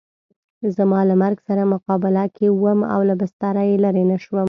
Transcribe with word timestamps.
زه 0.75 0.83
له 1.09 1.15
مرګ 1.21 1.37
سره 1.47 1.69
مقابله 1.73 2.23
کې 2.35 2.47
وم 2.61 2.79
او 2.93 2.99
له 3.09 3.15
بستره 3.21 3.61
یې 3.69 3.75
لرې 3.83 4.03
نه 4.11 4.17
شوم. 4.23 4.39